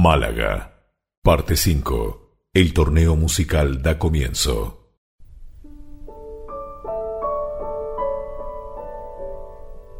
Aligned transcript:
Málaga. 0.00 0.74
Parte 1.24 1.56
5. 1.56 2.36
El 2.54 2.72
torneo 2.72 3.16
musical 3.16 3.82
da 3.82 3.98
comienzo. 3.98 4.92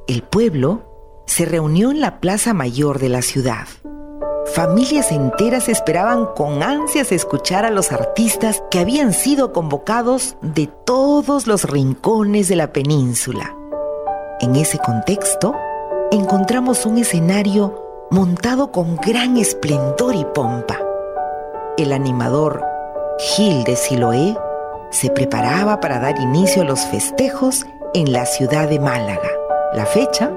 El 0.07 0.23
pueblo 0.23 1.25
se 1.27 1.47
reunió 1.47 1.91
en 1.91 2.01
la 2.01 2.21
plaza 2.21 2.55
mayor 2.55 3.01
de 3.01 3.09
la 3.09 3.23
ciudad. 3.23 3.67
Familias 4.55 5.11
enteras 5.11 5.69
esperaban 5.69 6.27
con 6.37 6.63
ansias 6.63 7.11
escuchar 7.11 7.65
a 7.65 7.71
los 7.71 7.91
artistas 7.91 8.63
que 8.71 8.79
habían 8.79 9.13
sido 9.13 9.53
convocados 9.53 10.37
de 10.43 10.69
todos 10.87 11.49
los 11.49 11.65
rincones 11.65 12.47
de 12.47 12.55
la 12.55 12.73
península. 12.73 13.57
En 14.39 14.55
ese 14.55 14.79
contexto, 14.79 15.57
encontramos 16.13 16.87
un 16.87 16.99
escenario 16.99 17.88
montado 18.11 18.73
con 18.73 18.97
gran 18.97 19.37
esplendor 19.37 20.15
y 20.15 20.25
pompa. 20.35 20.79
El 21.77 21.93
animador 21.93 22.65
Gil 23.19 23.65
de 23.65 23.77
Siloé 23.77 24.37
se 24.91 25.11
preparaba 25.11 25.81
para 25.81 26.01
dar 26.01 26.19
inicio 26.19 26.63
a 26.63 26.65
los 26.65 26.81
festejos 26.87 27.67
en 27.95 28.13
la 28.13 28.25
ciudad 28.25 28.69
de 28.69 28.81
Málaga. 28.81 29.29
La 29.75 29.85
fecha, 29.85 30.33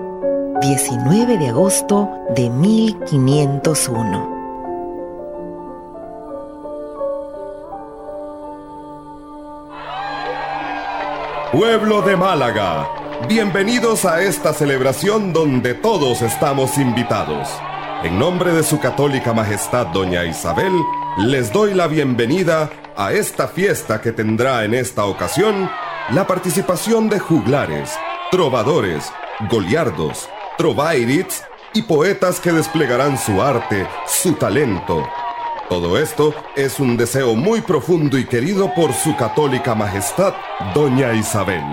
19 0.61 1.37
de 1.37 1.47
agosto 1.47 2.09
de 2.35 2.49
1501. 2.49 4.41
Pueblo 11.53 12.01
de 12.01 12.15
Málaga, 12.15 12.89
bienvenidos 13.27 14.05
a 14.05 14.21
esta 14.21 14.53
celebración 14.53 15.33
donde 15.33 15.73
todos 15.73 16.21
estamos 16.21 16.77
invitados. 16.77 17.49
En 18.03 18.17
nombre 18.17 18.51
de 18.51 18.63
su 18.63 18.79
católica 18.79 19.31
majestad 19.31 19.85
Doña 19.87 20.25
Isabel, 20.25 20.73
les 21.19 21.53
doy 21.53 21.75
la 21.75 21.85
bienvenida 21.85 22.71
a 22.97 23.13
esta 23.13 23.47
fiesta 23.47 24.01
que 24.01 24.11
tendrá 24.11 24.65
en 24.65 24.73
esta 24.73 25.05
ocasión 25.05 25.69
la 26.09 26.25
participación 26.25 27.09
de 27.09 27.19
juglares, 27.19 27.93
trovadores, 28.31 29.13
goliardos, 29.51 30.27
trovairits 30.57 31.43
y 31.75 31.83
poetas 31.83 32.39
que 32.39 32.51
desplegarán 32.51 33.19
su 33.19 33.39
arte, 33.39 33.87
su 34.07 34.33
talento. 34.33 35.07
Todo 35.69 35.99
esto 35.99 36.33
es 36.55 36.79
un 36.79 36.97
deseo 36.97 37.35
muy 37.35 37.61
profundo 37.61 38.17
y 38.17 38.25
querido 38.25 38.73
por 38.73 38.93
su 38.93 39.15
católica 39.15 39.75
majestad, 39.75 40.33
Doña 40.73 41.13
Isabel. 41.13 41.63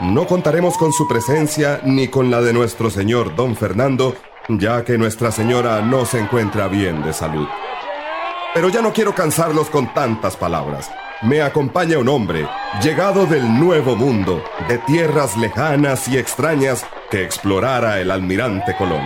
No 0.00 0.26
contaremos 0.26 0.76
con 0.76 0.92
su 0.92 1.08
presencia 1.08 1.80
ni 1.82 2.08
con 2.08 2.30
la 2.30 2.42
de 2.42 2.52
nuestro 2.52 2.90
señor 2.90 3.34
Don 3.34 3.56
Fernando, 3.56 4.14
ya 4.48 4.84
que 4.84 4.98
Nuestra 4.98 5.32
Señora 5.32 5.80
no 5.82 6.04
se 6.06 6.20
encuentra 6.20 6.68
bien 6.68 7.02
de 7.02 7.12
salud. 7.12 7.48
Pero 8.54 8.68
ya 8.68 8.80
no 8.80 8.92
quiero 8.92 9.14
cansarlos 9.14 9.68
con 9.68 9.92
tantas 9.92 10.36
palabras. 10.36 10.90
Me 11.22 11.42
acompaña 11.42 11.98
un 11.98 12.08
hombre, 12.08 12.46
llegado 12.82 13.26
del 13.26 13.58
nuevo 13.58 13.96
mundo, 13.96 14.42
de 14.68 14.78
tierras 14.78 15.36
lejanas 15.36 16.08
y 16.08 16.18
extrañas 16.18 16.86
que 17.10 17.22
explorara 17.22 18.00
el 18.00 18.10
almirante 18.10 18.76
Colón. 18.76 19.02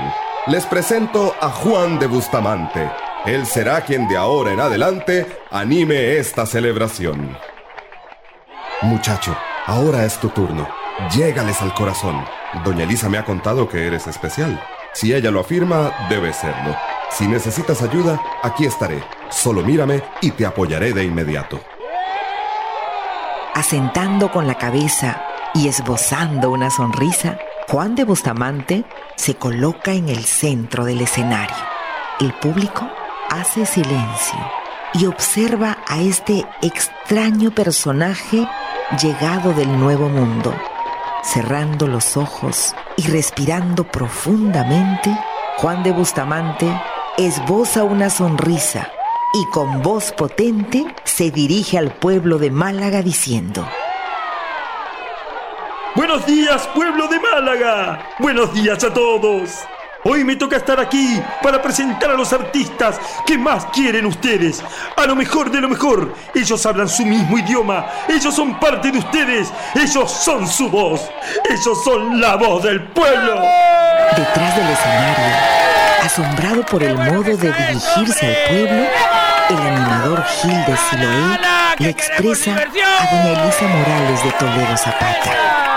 Les 0.46 0.66
presento 0.66 1.34
a 1.40 1.50
Juan 1.50 1.98
de 1.98 2.06
Bustamante. 2.06 2.90
Él 3.26 3.46
será 3.46 3.82
quien 3.82 4.08
de 4.08 4.16
ahora 4.16 4.52
en 4.52 4.60
adelante 4.60 5.26
anime 5.50 6.16
esta 6.16 6.46
celebración. 6.46 7.36
Muchacho, 8.82 9.36
ahora 9.66 10.04
es 10.04 10.18
tu 10.18 10.30
turno. 10.30 10.66
Llégales 11.14 11.60
al 11.62 11.74
corazón. 11.74 12.24
Doña 12.64 12.84
Elisa 12.84 13.08
me 13.08 13.18
ha 13.18 13.24
contado 13.24 13.68
que 13.68 13.86
eres 13.86 14.06
especial. 14.06 14.60
Si 14.92 15.12
ella 15.12 15.30
lo 15.30 15.40
afirma, 15.40 15.92
debe 16.08 16.32
serlo. 16.32 16.76
Si 17.10 17.26
necesitas 17.26 17.82
ayuda, 17.82 18.20
aquí 18.42 18.66
estaré. 18.66 19.02
Solo 19.30 19.62
mírame 19.62 20.02
y 20.20 20.30
te 20.32 20.46
apoyaré 20.46 20.92
de 20.92 21.04
inmediato. 21.04 21.60
Asentando 23.54 24.30
con 24.30 24.46
la 24.46 24.56
cabeza 24.56 25.24
y 25.54 25.68
esbozando 25.68 26.50
una 26.50 26.70
sonrisa, 26.70 27.38
Juan 27.68 27.94
de 27.94 28.04
Bustamante 28.04 28.84
se 29.16 29.36
coloca 29.36 29.92
en 29.92 30.08
el 30.08 30.24
centro 30.24 30.84
del 30.84 31.00
escenario. 31.00 31.56
El 32.20 32.32
público 32.34 32.88
hace 33.28 33.66
silencio 33.66 34.38
y 34.94 35.06
observa 35.06 35.78
a 35.86 36.00
este 36.00 36.44
extraño 36.62 37.50
personaje 37.52 38.46
llegado 39.00 39.52
del 39.52 39.78
nuevo 39.78 40.08
mundo. 40.08 40.54
Cerrando 41.22 41.86
los 41.86 42.16
ojos 42.16 42.74
y 42.96 43.06
respirando 43.08 43.84
profundamente, 43.84 45.16
Juan 45.58 45.82
de 45.82 45.92
Bustamante 45.92 46.66
esboza 47.18 47.84
una 47.84 48.08
sonrisa 48.08 48.90
y 49.34 49.44
con 49.52 49.82
voz 49.82 50.12
potente 50.12 50.86
se 51.04 51.30
dirige 51.30 51.76
al 51.76 51.92
pueblo 51.92 52.38
de 52.38 52.50
Málaga 52.50 53.02
diciendo, 53.02 53.68
Buenos 55.94 56.24
días, 56.24 56.66
pueblo 56.68 57.06
de 57.08 57.20
Málaga. 57.20 58.08
Buenos 58.18 58.54
días 58.54 58.82
a 58.82 58.94
todos. 58.94 59.58
Hoy 60.02 60.24
me 60.24 60.34
toca 60.36 60.56
estar 60.56 60.80
aquí 60.80 61.20
para 61.42 61.60
presentar 61.60 62.10
a 62.10 62.14
los 62.14 62.32
artistas 62.32 62.98
que 63.26 63.36
más 63.36 63.66
quieren 63.66 64.06
ustedes. 64.06 64.62
A 64.96 65.04
lo 65.04 65.14
mejor 65.14 65.50
de 65.50 65.60
lo 65.60 65.68
mejor. 65.68 66.14
Ellos 66.34 66.64
hablan 66.64 66.88
su 66.88 67.04
mismo 67.04 67.36
idioma. 67.36 67.86
Ellos 68.08 68.34
son 68.34 68.58
parte 68.58 68.90
de 68.90 68.98
ustedes. 68.98 69.52
Ellos 69.74 70.10
son 70.10 70.48
su 70.48 70.70
voz. 70.70 71.02
Ellos 71.50 71.84
son 71.84 72.18
la 72.18 72.36
voz 72.36 72.62
del 72.62 72.82
pueblo. 72.82 73.42
Detrás 74.16 74.56
del 74.56 74.70
escenario, 74.70 75.36
asombrado 76.02 76.64
por 76.64 76.82
el 76.82 76.96
modo 76.96 77.22
de 77.22 77.52
dirigirse 77.52 78.26
al 78.26 78.36
pueblo, 78.48 78.86
el 79.50 79.56
animador 79.56 80.24
Gil 80.24 80.64
de 80.64 80.76
Siloé 80.76 81.38
le 81.78 81.88
expresa 81.90 82.52
a 82.52 82.54
doña 82.56 83.42
Elisa 83.42 83.64
Morales 83.66 84.24
de 84.24 84.32
Toledo 84.32 84.76
Zapata. 84.76 85.69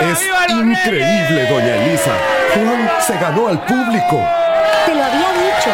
Es 0.00 0.20
increíble, 0.50 1.46
doña 1.48 1.76
Elisa. 1.76 2.12
Juan 2.54 2.90
se 3.00 3.14
ganó 3.14 3.48
al 3.48 3.60
público. 3.64 4.24
Te 4.86 4.94
lo 4.94 5.04
había 5.04 5.32
dicho. 5.32 5.70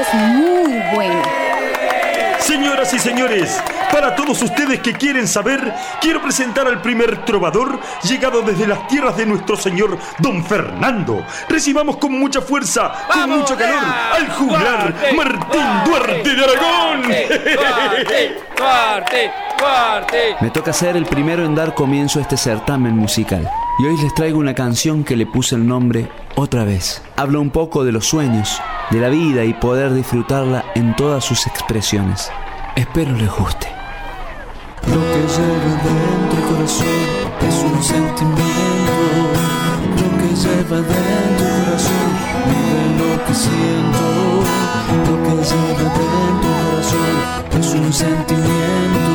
Es 0.00 0.14
muy 0.14 0.82
bueno. 0.94 1.22
Señoras 2.40 2.94
y 2.94 2.98
señores, 3.00 3.60
para 3.90 4.14
todos 4.14 4.40
ustedes 4.40 4.80
que 4.80 4.92
quieren 4.92 5.26
saber, 5.26 5.72
quiero 6.00 6.22
presentar 6.22 6.68
al 6.68 6.80
primer 6.80 7.24
trovador 7.24 7.80
llegado 8.04 8.42
desde 8.42 8.68
las 8.68 8.86
tierras 8.86 9.16
de 9.16 9.26
nuestro 9.26 9.56
señor 9.56 9.98
Don 10.18 10.44
Fernando. 10.44 11.26
Recibamos 11.48 11.96
con 11.96 12.12
mucha 12.12 12.40
fuerza, 12.40 12.92
con 13.12 13.30
mucho 13.30 13.56
calor, 13.56 13.82
al 14.12 14.28
juglar 14.32 14.94
Martín 15.16 15.66
Duarte 15.86 16.34
de 16.34 16.44
Aragón. 16.44 17.02
Me 20.40 20.50
toca 20.50 20.72
ser 20.72 20.96
el 20.96 21.06
primero 21.06 21.44
en 21.44 21.54
dar 21.54 21.74
comienzo 21.74 22.18
a 22.18 22.22
este 22.22 22.36
certamen 22.36 22.96
musical. 22.96 23.50
Y 23.78 23.86
hoy 23.86 23.96
les 24.02 24.14
traigo 24.14 24.38
una 24.38 24.54
canción 24.54 25.04
que 25.04 25.16
le 25.16 25.26
puse 25.26 25.54
el 25.54 25.66
nombre 25.66 26.08
Otra 26.34 26.64
vez. 26.64 27.02
Habla 27.16 27.38
un 27.38 27.50
poco 27.50 27.84
de 27.84 27.92
los 27.92 28.06
sueños, 28.06 28.60
de 28.90 29.00
la 29.00 29.08
vida 29.08 29.44
y 29.44 29.54
poder 29.54 29.94
disfrutarla 29.94 30.64
en 30.74 30.94
todas 30.94 31.24
sus 31.24 31.46
expresiones. 31.46 32.30
Espero 32.76 33.12
les 33.12 33.30
guste. 33.30 33.68
Lo 34.86 35.00
que 35.00 35.20
lleva 35.34 35.72
dentro 35.82 36.38
el 36.38 36.44
corazón 36.54 36.88
es 37.48 37.56
un 37.64 37.82
sentimiento. 37.82 38.92
Lo 39.96 40.08
que 40.18 40.28
lleva 40.36 40.76
dentro 40.76 41.46
el 41.46 41.64
corazón 41.64 42.08
vive 42.46 42.84
lo 43.00 43.24
que 43.24 43.34
siento. 43.34 44.04
Lo 45.06 45.14
que 45.22 45.34
lleva 45.48 45.86
dentro 45.96 46.50
el 46.52 46.78
corazón 46.82 47.60
es 47.60 47.68
un 47.74 47.92
sentimiento. 47.92 49.05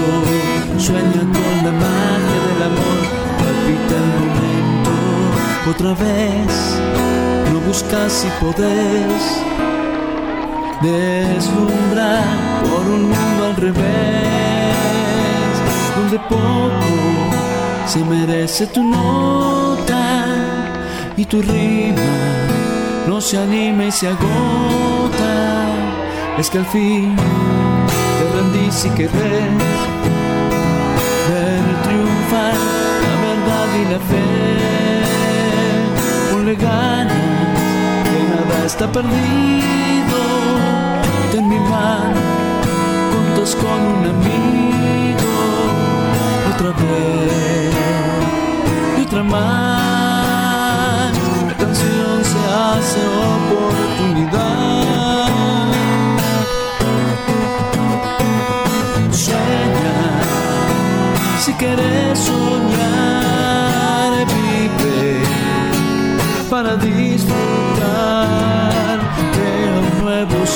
Sueña 0.81 1.03
con 1.03 1.58
la 1.64 1.72
magia 1.72 2.40
del 2.47 2.64
amor, 2.64 3.00
palpita 3.38 3.96
el 4.02 4.09
momento. 4.19 4.94
Otra 5.69 5.94
vez 5.94 6.52
lo 7.53 7.59
buscas 7.68 8.12
si 8.12 8.28
podés 8.44 9.44
deslumbrar 10.81 12.23
por 12.64 12.84
un 12.96 13.03
mundo 13.03 13.46
al 13.46 13.56
revés 13.58 14.73
donde 15.97 16.17
poco 16.28 16.94
se 17.85 18.03
merece 18.03 18.66
tu 18.66 18.82
nota 18.82 20.26
y 21.16 21.26
tu 21.26 21.44
rima 21.44 22.02
no 23.08 23.22
se 23.22 23.38
anima 23.38 23.85
y 23.85 23.91
se 23.91 24.08
agota. 24.08 25.67
Es 26.40 26.50
que 26.50 26.58
al 26.58 26.66
fin 26.66 27.16
te 27.16 28.35
rendís 28.35 28.85
y 28.85 28.90
querés 28.90 30.01
la 32.32 33.14
verdad 33.28 33.68
y 33.76 33.84
la 33.92 34.00
fe. 34.10 34.28
Ponle 36.32 36.56
ganas, 36.56 37.14
que 38.06 38.20
nada 38.34 38.66
está 38.66 38.86
perdido. 38.92 40.20
Ten 41.32 41.48
mi 41.48 41.60
mano, 41.60 42.20
juntos 43.12 43.56
con 43.56 43.80
un 43.96 44.06
amigo 44.14 45.34
otra 46.54 46.72
vez 46.82 47.74
y 48.98 49.02
otra 49.02 49.24
más. 49.24 51.12
La 51.48 51.56
canción 51.58 52.24
se 52.32 52.40
hace 52.64 53.00
oportunidad 53.36 54.01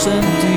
nuevo 0.05 0.54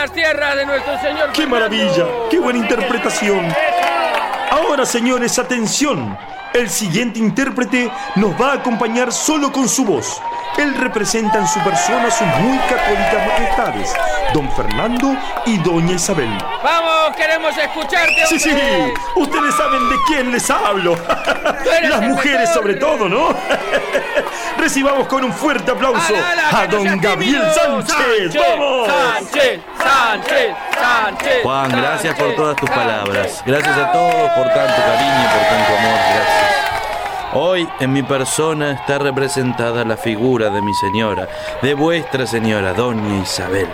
las 0.00 0.12
tierras 0.12 0.56
de 0.56 0.64
nuestro 0.64 0.98
señor. 0.98 1.32
¡Qué 1.32 1.46
maravilla! 1.46 2.06
¡Qué 2.30 2.38
buena 2.38 2.58
interpretación! 2.58 3.54
Ahora, 4.50 4.86
señores, 4.86 5.38
atención. 5.38 6.16
El 6.54 6.70
siguiente 6.70 7.18
intérprete 7.18 7.90
nos 8.16 8.32
va 8.40 8.52
a 8.52 8.54
acompañar 8.54 9.12
solo 9.12 9.52
con 9.52 9.68
su 9.68 9.84
voz. 9.84 10.20
Él 10.56 10.74
representa 10.74 11.38
en 11.38 11.46
su 11.46 11.60
persona 11.60 12.10
sus 12.10 12.26
muy 12.26 12.58
católicas 12.60 13.26
majestades, 13.26 13.94
don 14.32 14.50
Fernando 14.52 15.14
y 15.44 15.58
doña 15.58 15.92
Isabel. 15.92 16.30
¡Vamos! 16.62 17.16
¡Queremos 17.16 17.56
escucharte, 17.56 18.26
Sí, 18.26 18.38
sí, 18.38 18.50
ustedes 19.16 19.54
saben 19.54 19.88
de 19.90 19.96
quién 20.06 20.32
les 20.32 20.50
hablo. 20.50 20.96
Las 21.82 22.00
mujeres 22.02 22.50
sobre 22.52 22.74
todo, 22.74 23.08
¿no? 23.08 23.28
Recibamos 24.70 25.08
con 25.08 25.24
un 25.24 25.32
fuerte 25.32 25.68
aplauso 25.68 26.14
¡Ala, 26.14 26.30
ala, 26.30 26.60
a 26.60 26.66
no 26.68 26.84
don 26.84 27.00
Gabriel! 27.00 27.42
Sánchez. 27.52 28.36
¡Vamos! 28.36 28.86
¡Sánchez! 28.86 29.60
¡Sánchez! 29.76 30.56
¡Sánchez! 30.78 31.42
Juan, 31.42 31.70
gracias 31.72 32.14
por 32.16 32.36
todas 32.36 32.54
tus 32.54 32.68
Sánchez. 32.68 32.86
palabras. 32.86 33.42
Gracias 33.44 33.76
a 33.76 33.90
todos 33.90 34.30
por 34.30 34.44
tanto 34.44 34.80
cariño 34.80 35.24
y 35.24 35.38
por 35.38 35.48
tanto 35.48 35.76
amor. 35.76 35.98
Gracias. 36.14 37.32
Hoy 37.32 37.68
en 37.80 37.92
mi 37.92 38.04
persona 38.04 38.70
está 38.70 38.98
representada 39.00 39.84
la 39.84 39.96
figura 39.96 40.50
de 40.50 40.62
mi 40.62 40.72
señora, 40.74 41.26
de 41.62 41.74
vuestra 41.74 42.24
señora, 42.28 42.72
doña 42.72 43.24
Isabel. 43.24 43.66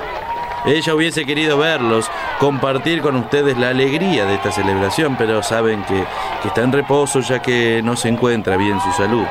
Ella 0.65 0.95
hubiese 0.95 1.27
querido 1.27 1.59
verlos, 1.59 2.11
compartir 2.39 3.03
con 3.03 3.17
ustedes 3.17 3.59
la 3.59 3.69
alegría 3.69 4.25
de 4.25 4.37
esta 4.37 4.51
celebración, 4.51 5.15
pero 5.17 5.43
saben 5.43 5.85
que, 5.85 6.07
que 6.41 6.49
está 6.49 6.63
en 6.63 6.73
reposo 6.73 7.21
ya 7.21 7.43
que 7.43 7.83
no 7.85 7.97
se 7.97 8.09
encuentra 8.09 8.57
bien 8.57 8.81
su 8.81 8.91
salud. 8.93 9.27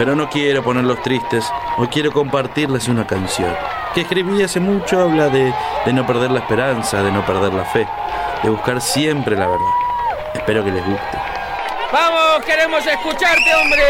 Pero 0.00 0.16
no 0.16 0.30
quiero 0.30 0.62
ponerlos 0.62 1.02
tristes, 1.02 1.44
hoy 1.76 1.86
quiero 1.88 2.10
compartirles 2.10 2.88
una 2.88 3.06
canción 3.06 3.54
que 3.94 4.00
escribí 4.00 4.42
hace 4.42 4.58
mucho, 4.58 4.98
habla 5.02 5.28
de, 5.28 5.52
de 5.84 5.92
no 5.92 6.06
perder 6.06 6.30
la 6.30 6.38
esperanza, 6.38 7.02
de 7.02 7.12
no 7.12 7.22
perder 7.26 7.52
la 7.52 7.66
fe, 7.66 7.86
de 8.42 8.48
buscar 8.48 8.80
siempre 8.80 9.36
la 9.36 9.46
verdad. 9.46 9.66
Espero 10.32 10.64
que 10.64 10.70
les 10.70 10.82
guste. 10.86 11.18
¡Vamos! 11.92 12.42
¡Queremos 12.46 12.86
escucharte, 12.86 13.54
hombre! 13.62 13.82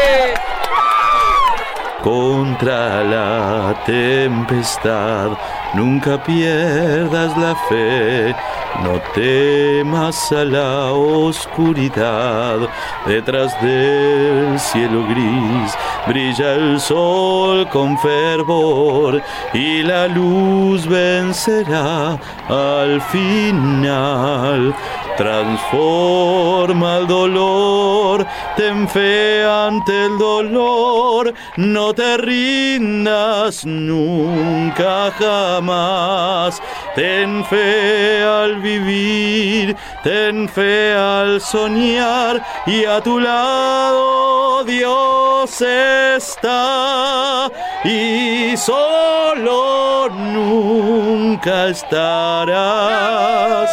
Contra 2.03 3.05
la 3.05 3.81
tempestad, 3.85 5.29
nunca 5.75 6.21
pierdas 6.21 7.37
la 7.37 7.55
fe, 7.69 8.35
no 8.83 8.99
temas 9.13 10.31
a 10.31 10.43
la 10.43 10.91
oscuridad, 10.91 12.57
detrás 13.05 13.59
del 13.61 14.59
cielo 14.59 15.05
gris 15.07 15.77
brilla 16.07 16.53
el 16.55 16.79
sol 16.79 17.67
con 17.69 17.97
fervor 17.99 19.21
y 19.53 19.83
la 19.83 20.07
luz 20.07 20.87
vencerá 20.87 22.17
al 22.47 23.01
final. 23.01 24.73
Transforma 25.17 26.97
el 26.97 27.07
dolor, 27.07 28.25
ten 28.55 28.87
fe 28.87 29.45
ante 29.45 30.05
el 30.05 30.17
dolor, 30.17 31.33
no 31.57 31.93
te 31.93 32.17
rindas 32.17 33.65
nunca 33.65 35.11
jamás. 35.19 36.61
Ten 36.95 37.45
fe 37.45 38.23
vivir, 38.61 39.75
ten 40.03 40.47
fe 40.47 40.93
al 40.93 41.41
soñar 41.41 42.41
y 42.65 42.85
a 42.85 43.01
tu 43.01 43.19
lado 43.19 44.63
Dios 44.63 45.61
está 45.61 47.51
y 47.83 48.55
solo 48.55 50.07
nunca 50.09 51.67
estarás. 51.67 53.69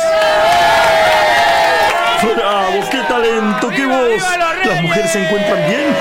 ¡Bravo! 2.22 2.80
¡Qué 2.90 2.98
talento! 3.08 3.68
¡Qué 3.68 3.86
voz! 3.86 4.22
¿Las 4.64 4.82
mujeres 4.82 5.12
se 5.12 5.24
encuentran 5.24 5.58
bien? 5.68 5.94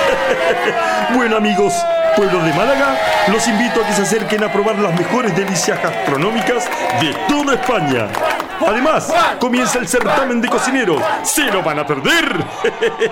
bueno, 1.16 1.38
amigos, 1.38 1.74
pueblo 2.16 2.44
de 2.44 2.54
Málaga, 2.54 2.98
los 3.32 3.48
invito 3.48 3.84
a 3.84 3.88
que 3.88 3.94
se 3.94 4.02
acerquen 4.02 4.44
a 4.44 4.52
probar 4.52 4.80
las 4.80 4.98
mejores 4.98 5.36
delicias 5.36 5.80
gastronómicas 5.82 6.68
de 7.00 7.14
toda 7.28 7.54
España. 7.54 8.08
Además, 8.66 9.14
comienza 9.40 9.80
el 9.80 9.88
certamen 9.88 10.42
de 10.42 10.48
cocineros. 10.48 11.02
¡Se 11.24 11.46
lo 11.46 11.62
van 11.62 11.80
a 11.80 11.86
perder! 11.86 12.46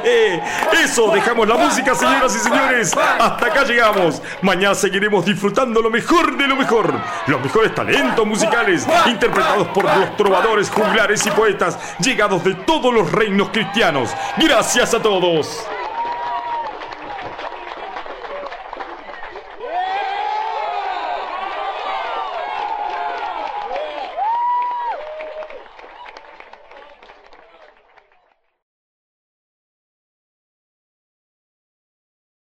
Eso, 0.84 1.12
dejamos 1.12 1.48
la 1.48 1.56
música, 1.56 1.96
señoras 1.96 2.36
y 2.36 2.40
señores. 2.40 2.94
Hasta 3.20 3.46
acá 3.46 3.64
llegamos. 3.64 4.22
Mañana 4.42 4.76
seguiremos 4.76 5.26
disfrutando 5.26 5.82
lo 5.82 5.90
mejor 5.90 6.38
de 6.38 6.48
lo 6.48 6.56
mejor. 6.56 6.94
Los 7.28 7.42
mejores 7.42 7.74
talentos 7.76 8.26
musicales 8.26 8.88
interpretados 9.08 9.68
por 9.70 9.86
los 9.86 10.16
trovadores, 10.18 10.70
juglares 10.70 11.26
y 11.26 11.32
poetas 11.32 11.78
llegados 12.00 12.44
de 12.44 12.56
todos 12.56 12.94
los 12.94 13.12
reinos 13.12 13.50
cristianos. 13.50 14.10
Gracias 14.38 14.94
a 14.94 15.02
todos. 15.02 15.66